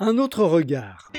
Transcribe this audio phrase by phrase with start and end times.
[0.00, 1.10] Un autre regard.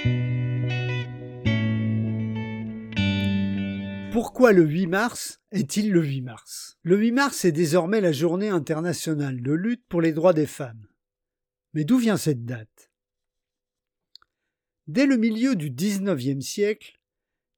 [4.13, 6.77] Pourquoi le 8 mars est-il le 8 mars?
[6.83, 10.87] Le 8 mars est désormais la journée internationale de lutte pour les droits des femmes.
[11.73, 12.89] Mais d'où vient cette date?
[14.87, 17.01] Dès le milieu du XIXe siècle,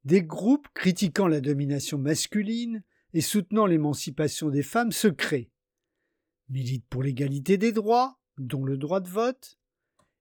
[0.06, 2.84] des groupes critiquant la domination masculine
[3.14, 5.52] et soutenant l'émancipation des femmes se créent,
[6.50, 9.60] militent pour l'égalité des droits, dont le droit de vote,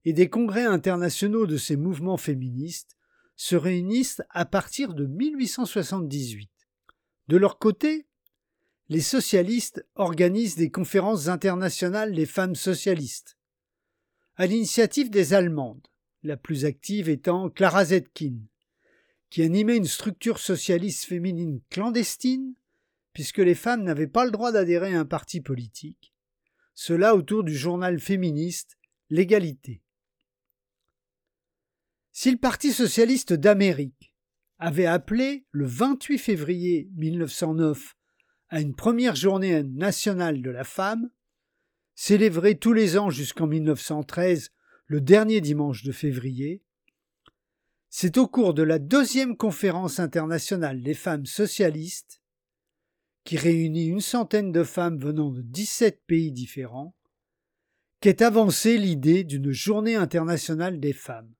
[0.05, 2.97] et des congrès internationaux de ces mouvements féministes
[3.37, 6.51] se réunissent à partir de 1878.
[7.29, 8.07] De leur côté,
[8.89, 13.37] les socialistes organisent des conférences internationales des femmes socialistes,
[14.37, 15.87] à l'initiative des Allemandes,
[16.23, 18.39] la plus active étant Clara Zetkin,
[19.31, 22.55] qui animait une structure socialiste féminine clandestine,
[23.13, 26.13] puisque les femmes n'avaient pas le droit d'adhérer à un parti politique,
[26.75, 28.77] cela autour du journal féministe
[29.13, 29.83] L'égalité.
[32.13, 34.15] Si le Parti socialiste d'Amérique
[34.59, 37.97] avait appelé le 28 février 1909
[38.49, 41.11] à une première journée nationale de la femme,
[41.95, 44.51] célébrée tous les ans jusqu'en 1913,
[44.87, 46.65] le dernier dimanche de février,
[47.91, 52.23] c'est au cours de la deuxième conférence internationale des femmes socialistes,
[53.23, 56.97] qui réunit une centaine de femmes venant de 17 pays différents,
[58.01, 61.33] qu'est avancée l'idée d'une journée internationale des femmes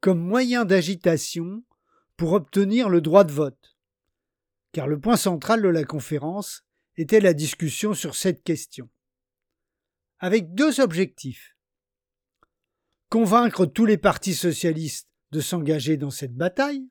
[0.00, 1.64] comme moyen d'agitation
[2.16, 3.76] pour obtenir le droit de vote,
[4.72, 6.64] car le point central de la conférence
[6.96, 8.88] était la discussion sur cette question.
[10.18, 11.56] Avec deux objectifs.
[13.08, 16.88] Convaincre tous les partis socialistes de s'engager dans cette bataille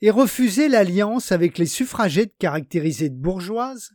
[0.00, 3.92] et refuser l'alliance avec les suffragettes caractérisées de bourgeoises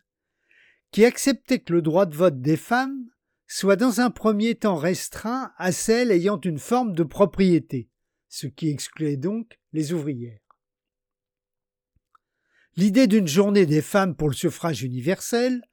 [0.92, 3.10] qui acceptaient que le droit de vote des femmes
[3.48, 7.90] soit dans un premier temps restreint à celles ayant une forme de propriété,
[8.28, 10.40] ce qui excluait donc les ouvrières.
[12.76, 15.64] L'idée d'une journée des femmes pour le suffrage universel,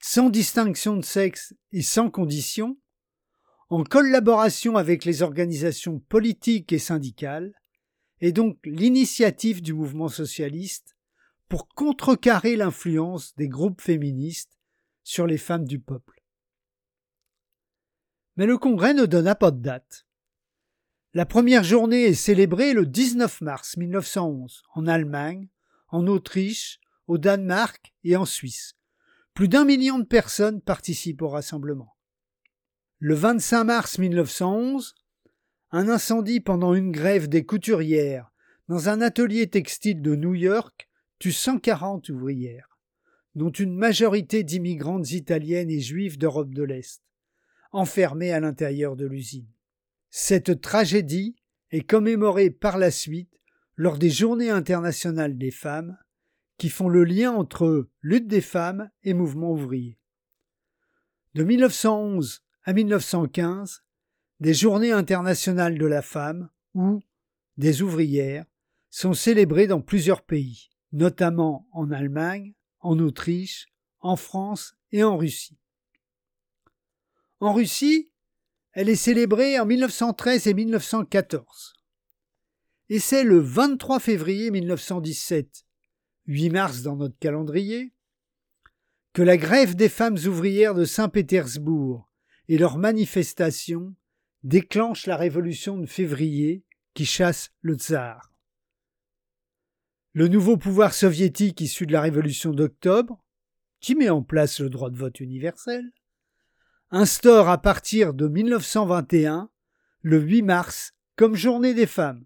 [0.00, 2.78] sans distinction de sexe et sans condition,
[3.68, 7.52] en collaboration avec les organisations politiques et syndicales,
[8.20, 10.96] est donc l'initiative du mouvement socialiste
[11.48, 14.58] pour contrecarrer l'influence des groupes féministes
[15.04, 16.17] sur les femmes du peuple.
[18.38, 20.06] Mais le congrès ne donna pas de date.
[21.12, 25.48] La première journée est célébrée le 19 mars 1911 en Allemagne,
[25.88, 26.78] en Autriche,
[27.08, 28.76] au Danemark et en Suisse.
[29.34, 31.96] Plus d'un million de personnes participent au rassemblement.
[33.00, 34.94] Le 25 mars 1911,
[35.72, 38.30] un incendie pendant une grève des couturières
[38.68, 40.88] dans un atelier textile de New York
[41.18, 42.78] tue 140 ouvrières,
[43.34, 47.02] dont une majorité d'immigrantes italiennes et juives d'Europe de l'Est
[47.70, 49.48] enfermés à l'intérieur de l'usine.
[50.10, 51.36] Cette tragédie
[51.70, 53.38] est commémorée par la suite
[53.76, 55.96] lors des Journées internationales des femmes,
[56.56, 59.98] qui font le lien entre lutte des femmes et mouvement ouvrier.
[61.34, 63.84] De 1911 à 1915,
[64.40, 67.00] des Journées internationales de la femme, ou
[67.56, 68.46] des ouvrières,
[68.90, 73.66] sont célébrées dans plusieurs pays, notamment en Allemagne, en Autriche,
[74.00, 75.58] en France et en Russie.
[77.40, 78.10] En Russie,
[78.72, 81.74] elle est célébrée en 1913 et 1914.
[82.88, 85.64] Et c'est le 23 février 1917,
[86.26, 87.94] 8 mars dans notre calendrier,
[89.12, 92.10] que la grève des femmes ouvrières de Saint-Pétersbourg
[92.48, 93.94] et leur manifestation
[94.42, 98.32] déclenchent la révolution de février qui chasse le tsar.
[100.12, 103.24] Le nouveau pouvoir soviétique issu de la révolution d'octobre,
[103.80, 105.92] qui met en place le droit de vote universel,
[106.90, 109.50] instaure à partir de 1921
[110.02, 112.24] le 8 mars comme journée des femmes.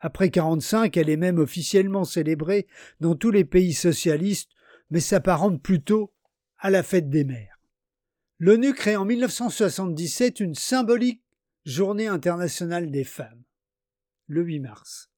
[0.00, 2.66] Après 45, elle est même officiellement célébrée
[3.00, 4.50] dans tous les pays socialistes,
[4.90, 6.12] mais s'apparente plutôt
[6.58, 7.58] à la fête des mères.
[8.38, 11.22] L'ONU crée en 1977 une symbolique
[11.64, 13.42] journée internationale des femmes,
[14.26, 15.10] le 8 mars.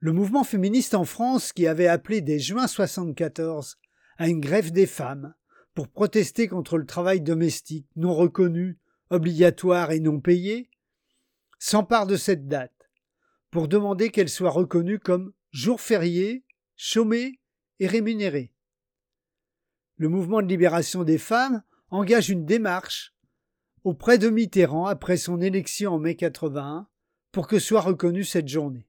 [0.00, 3.78] Le mouvement féministe en France, qui avait appelé dès juin 1974
[4.18, 5.34] à une grève des femmes,
[5.78, 8.80] pour protester contre le travail domestique non reconnu,
[9.10, 10.72] obligatoire et non payé,
[11.60, 12.90] s'empare de cette date
[13.52, 16.44] pour demander qu'elle soit reconnue comme jour férié,
[16.74, 17.38] chômé
[17.78, 18.52] et rémunéré.
[19.94, 23.14] Le mouvement de libération des femmes engage une démarche
[23.84, 26.88] auprès de Mitterrand après son élection en mai 81
[27.30, 28.88] pour que soit reconnue cette journée.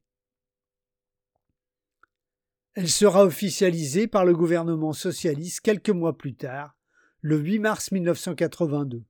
[2.73, 6.78] Elle sera officialisée par le gouvernement socialiste quelques mois plus tard
[7.21, 9.03] le 8 mars 1982.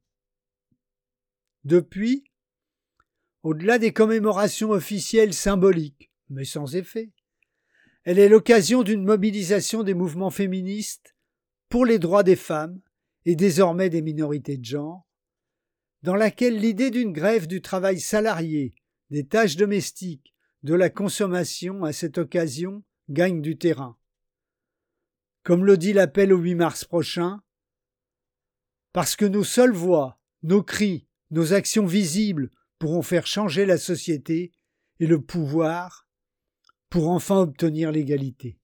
[1.63, 2.23] Depuis,
[3.43, 7.11] au-delà des commémorations officielles symboliques, mais sans effet,
[8.03, 11.15] elle est l'occasion d'une mobilisation des mouvements féministes
[11.69, 12.81] pour les droits des femmes
[13.25, 15.07] et désormais des minorités de genre,
[16.01, 18.73] dans laquelle l'idée d'une grève du travail salarié,
[19.11, 20.33] des tâches domestiques,
[20.63, 23.97] de la consommation à cette occasion gagne du terrain.
[25.43, 27.41] Comme le dit l'appel au 8 mars prochain,
[28.93, 32.49] parce que nos seules voix, nos cris, nos actions visibles
[32.79, 34.51] pourront faire changer la société
[34.99, 36.07] et le pouvoir
[36.89, 38.59] pour enfin obtenir l'égalité.